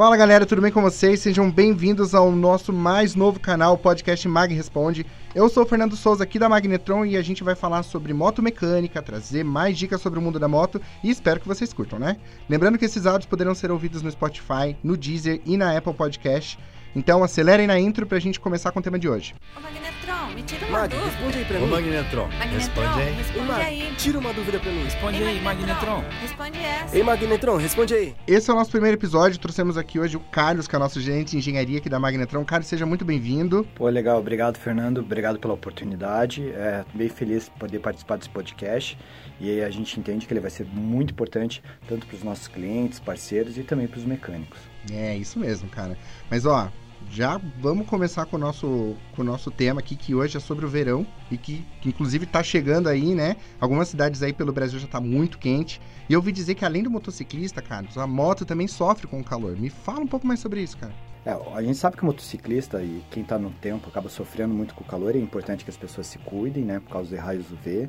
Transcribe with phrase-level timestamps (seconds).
[0.00, 1.20] Fala galera, tudo bem com vocês?
[1.20, 5.04] Sejam bem-vindos ao nosso mais novo canal, o podcast Mag Responde.
[5.34, 8.42] Eu sou o Fernando Souza aqui da Magnetron e a gente vai falar sobre moto
[8.42, 12.16] mecânica, trazer mais dicas sobre o mundo da moto e espero que vocês curtam, né?
[12.48, 16.58] Lembrando que esses áudios poderão ser ouvidos no Spotify, no Deezer e na Apple Podcast.
[16.96, 19.34] Então acelerem na intro pra gente começar com o tema de hoje.
[19.54, 21.10] Ô Magnetron, me tira uma Mag, dúvida.
[21.10, 21.66] responde aí pra mim.
[21.66, 23.12] Magnetron, Magnetron, responde aí.
[23.14, 23.94] responde Mag, aí.
[23.96, 24.84] tira uma dúvida pra mim.
[24.84, 26.04] Responde Ei, aí, Magnetron.
[26.22, 26.96] Responde essa.
[26.96, 28.14] Ei, Magnetron, responde aí.
[28.26, 31.00] Esse é o nosso primeiro episódio, trouxemos aqui hoje o Carlos, que é o nosso
[31.00, 32.44] gerente de engenharia aqui da Magnetron.
[32.44, 33.66] Carlos, seja muito bem-vindo.
[33.74, 34.18] Pô, legal.
[34.18, 34.98] Obrigado, Fernando.
[34.98, 36.48] Obrigado pela oportunidade.
[36.50, 38.96] É, bem feliz de poder participar desse podcast.
[39.40, 42.46] E aí a gente entende que ele vai ser muito importante tanto para os nossos
[42.46, 44.58] clientes, parceiros e também para os mecânicos.
[44.92, 45.96] É, isso mesmo, cara.
[46.30, 46.70] Mas ó,
[47.10, 50.64] já vamos começar com o nosso, com o nosso tema aqui, que hoje é sobre
[50.64, 53.36] o verão e que, que inclusive tá chegando aí, né?
[53.60, 55.80] Algumas cidades aí pelo Brasil já tá muito quente.
[56.08, 59.24] E eu ouvi dizer que além do motociclista, Carlos, a moto também sofre com o
[59.24, 59.56] calor.
[59.56, 60.92] Me fala um pouco mais sobre isso, cara.
[61.24, 64.74] É, a gente sabe que o motociclista e quem está no tempo acaba sofrendo muito
[64.74, 65.14] com o calor.
[65.14, 66.80] É importante que as pessoas se cuidem, né?
[66.80, 67.88] Por causa dos raios UV.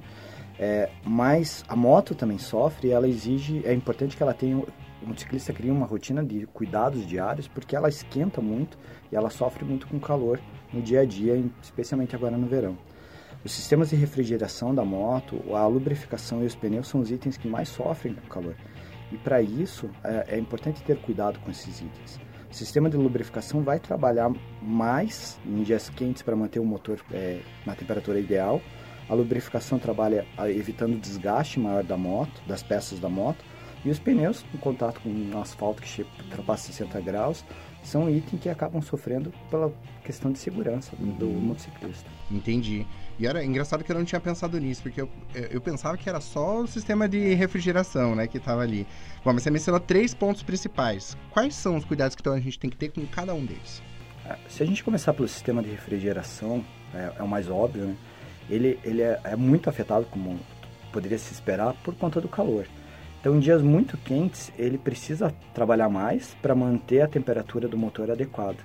[0.59, 3.61] É, mas a moto também sofre ela exige...
[3.65, 4.61] É importante que ela tenha...
[5.01, 8.77] O motociclista cria uma rotina de cuidados diários porque ela esquenta muito
[9.11, 10.39] e ela sofre muito com calor
[10.71, 12.77] no dia a dia, especialmente agora no verão.
[13.43, 17.47] Os sistemas de refrigeração da moto, a lubrificação e os pneus são os itens que
[17.47, 18.55] mais sofrem com calor.
[19.11, 22.19] E para isso é, é importante ter cuidado com esses itens.
[22.51, 27.41] O sistema de lubrificação vai trabalhar mais em dias quentes para manter o motor é,
[27.65, 28.61] na temperatura ideal.
[29.09, 33.43] A lubrificação trabalha evitando o desgaste maior da moto, das peças da moto.
[33.83, 37.43] E os pneus, em contato com um asfalto que ultrapassa 60 graus,
[37.83, 41.39] são itens que acabam sofrendo pela questão de segurança do Uhum.
[41.39, 42.07] motociclista.
[42.29, 42.85] Entendi.
[43.17, 46.21] E era engraçado que eu não tinha pensado nisso, porque eu, eu pensava que era
[46.21, 48.85] só o sistema de refrigeração, né, que tava ali.
[49.25, 51.17] Bom, mas você mencionou três pontos principais.
[51.31, 53.81] Quais são os cuidados que então a gente tem que ter com cada um deles?
[54.27, 57.95] É, Se a gente começar pelo sistema de refrigeração, é, é o mais óbvio, né?
[58.49, 60.39] Ele, ele é, é muito afetado, como
[60.91, 62.67] poderia se esperar, por conta do calor.
[63.21, 68.09] Então, em dias muito quentes, ele precisa trabalhar mais para manter a temperatura do motor
[68.09, 68.57] adequada.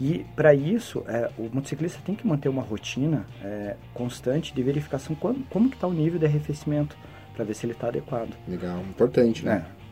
[0.00, 5.14] E, para isso, é, o motociclista tem que manter uma rotina é, constante de verificação
[5.14, 6.96] como, como que está o nível de arrefecimento,
[7.36, 8.34] para ver se ele está adequado.
[8.48, 9.44] Legal, importante,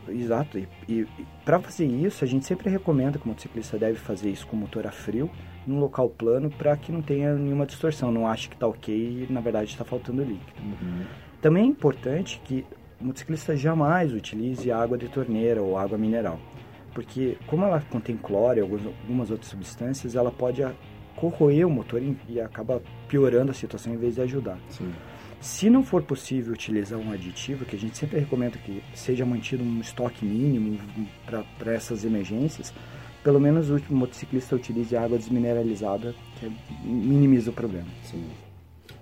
[0.09, 0.57] É, exato.
[0.57, 1.07] E, e,
[1.45, 4.59] para fazer isso, a gente sempre recomenda que o motociclista deve fazer isso com o
[4.59, 5.31] motor a frio,
[5.65, 9.31] num local plano, para que não tenha nenhuma distorção, não ache que está ok e
[9.31, 10.61] na verdade está faltando líquido.
[11.41, 12.65] Também é importante que
[13.03, 16.39] o motociclista jamais utilize água de torneira ou água mineral,
[16.93, 20.65] porque como ela contém cloro e algumas, outras substâncias, ela pode
[21.17, 24.57] corroer o motor e, e acaba piorando a situação em vez de ajudar.
[24.69, 24.91] Sim.
[25.41, 29.61] Se não for possível utilizar um aditivo, que a gente sempre recomenda que seja mantido
[29.61, 30.79] um estoque mínimo
[31.25, 32.73] para essas emergências,
[33.21, 36.49] pelo menos o motociclista utilize água desmineralizada, que
[36.85, 37.87] minimiza o problema.
[38.03, 38.23] Sim.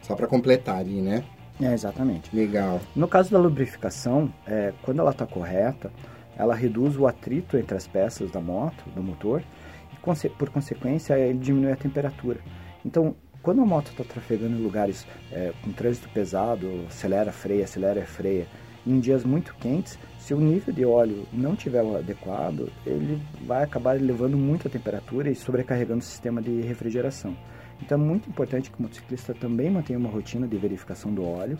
[0.01, 1.23] Só para completar ali, né?
[1.59, 2.35] É, exatamente.
[2.35, 2.79] Legal.
[2.95, 5.91] No caso da lubrificação, é, quando ela está correta,
[6.37, 9.43] ela reduz o atrito entre as peças da moto, do motor,
[9.93, 12.39] e conse- por consequência ele diminui a temperatura.
[12.85, 18.03] Então, quando a moto está trafegando em lugares é, com trânsito pesado, acelera, freia, acelera,
[18.05, 18.47] freia,
[18.85, 23.95] em dias muito quentes, se o nível de óleo não tiver adequado, ele vai acabar
[23.95, 27.35] elevando muito a temperatura e sobrecarregando o sistema de refrigeração.
[27.81, 31.57] Então é muito importante que o motociclista também mantenha uma rotina de verificação do óleo,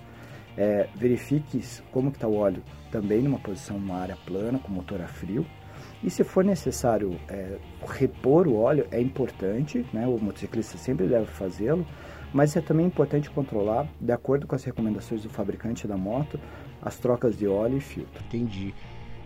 [0.58, 1.62] é, verifique
[1.92, 2.62] como está o óleo
[2.92, 5.46] também numa posição, numa área plana, com motor a frio.
[6.04, 10.08] E se for necessário é, repor o óleo, é importante, né?
[10.08, 11.86] o motociclista sempre deve fazê-lo,
[12.34, 16.40] mas é também importante controlar, de acordo com as recomendações do fabricante da moto,
[16.82, 18.24] as trocas de óleo e filtro.
[18.26, 18.74] Entendi.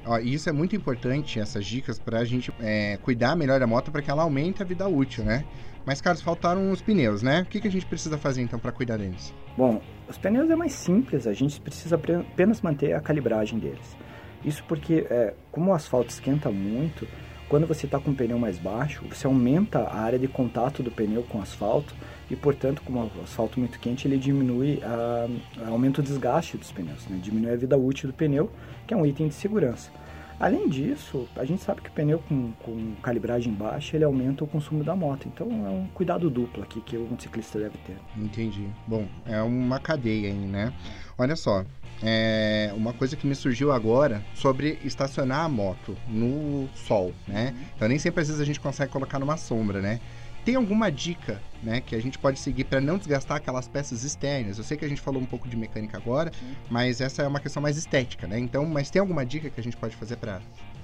[0.05, 4.01] Ó, isso é muito importante, essas dicas, pra gente é, cuidar melhor da moto para
[4.01, 5.43] que ela aumente a vida útil, né?
[5.85, 7.41] Mas, Carlos, faltaram os pneus, né?
[7.41, 9.33] O que, que a gente precisa fazer então para cuidar deles?
[9.57, 13.95] Bom, os pneus é mais simples, a gente precisa apenas manter a calibragem deles.
[14.43, 17.07] Isso porque, é, como o asfalto esquenta muito,
[17.47, 20.89] quando você está com o pneu mais baixo, você aumenta a área de contato do
[20.89, 21.93] pneu com o asfalto
[22.29, 25.27] e, portanto, como o asfalto muito quente, ele diminui, a,
[25.67, 27.19] aumenta o desgaste dos pneus, né?
[27.21, 28.49] diminui a vida útil do pneu,
[28.87, 29.91] que é um item de segurança.
[30.39, 34.47] Além disso, a gente sabe que o pneu com, com calibragem baixa, ele aumenta o
[34.47, 35.27] consumo da moto.
[35.27, 37.97] Então, é um cuidado duplo aqui que o motociclista deve ter.
[38.17, 38.67] Entendi.
[38.85, 40.73] Bom, é uma cadeia aí, né?
[41.17, 41.63] Olha só,
[42.03, 47.55] é uma coisa que me surgiu agora sobre estacionar a moto no sol, né?
[47.75, 50.01] Então nem sempre às vezes a gente consegue colocar numa sombra, né?
[50.45, 54.59] Tem alguma dica, né, que a gente pode seguir para não desgastar aquelas peças externas?
[54.59, 56.31] Eu sei que a gente falou um pouco de mecânica agora,
[56.69, 58.37] mas essa é uma questão mais estética, né?
[58.37, 60.39] Então, mas tem alguma dica que a gente pode fazer para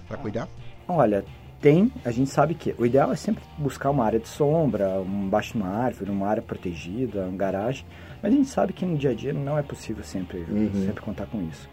[0.07, 0.49] para cuidar?
[0.87, 1.23] Olha,
[1.61, 5.29] tem, a gente sabe que o ideal é sempre buscar uma área de sombra, um
[5.29, 7.85] baixo de uma árvore, uma área protegida, um garagem,
[8.21, 10.85] mas a gente sabe que no dia a dia não é possível sempre, Uhum.
[10.85, 11.69] sempre contar com isso.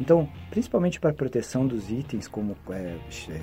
[0.00, 2.96] Então, principalmente para proteção dos itens como é,
[3.28, 3.40] é,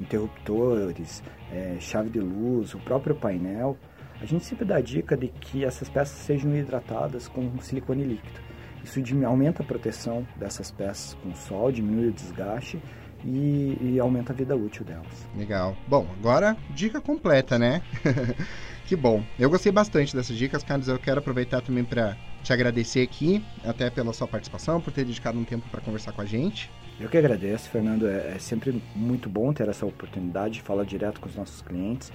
[0.00, 3.76] interruptores, é, chave de luz, o próprio painel,
[4.20, 8.40] a gente sempre dá a dica de que essas peças sejam hidratadas com silicone líquido.
[8.82, 12.80] Isso aumenta a proteção dessas peças com sol, diminui o desgaste
[13.24, 15.26] e, e aumenta a vida útil delas.
[15.36, 15.76] Legal.
[15.88, 17.82] Bom, agora dica completa, né?
[18.86, 19.24] que bom.
[19.38, 20.86] Eu gostei bastante dessas dicas, Carlos.
[20.86, 25.38] Eu quero aproveitar também para te agradecer aqui, até pela sua participação, por ter dedicado
[25.38, 26.70] um tempo para conversar com a gente.
[26.98, 28.06] Eu que agradeço, Fernando.
[28.06, 32.12] É, é sempre muito bom ter essa oportunidade de falar direto com os nossos clientes.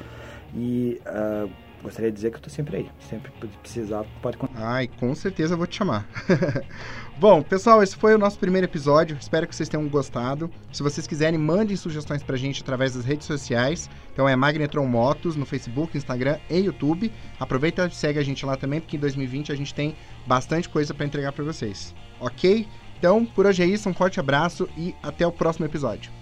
[0.56, 1.48] E ah,
[1.84, 2.90] gostaria de dizer que eu estou sempre aí.
[3.10, 4.54] Sempre que precisar, pode contar.
[4.58, 6.08] Ai, com certeza vou te chamar.
[7.20, 9.18] Bom, pessoal, esse foi o nosso primeiro episódio.
[9.20, 10.50] Espero que vocês tenham gostado.
[10.72, 13.90] Se vocês quiserem, mandem sugestões pra gente através das redes sociais.
[14.14, 17.12] Então é Magnetron Motos no Facebook, Instagram e YouTube.
[17.38, 20.94] Aproveita e segue a gente lá também, porque em 2020 a gente tem bastante coisa
[20.94, 21.94] pra entregar pra vocês.
[22.22, 22.66] Ok?
[23.00, 23.90] Então, por hoje é isso.
[23.90, 26.19] Um forte abraço e até o próximo episódio.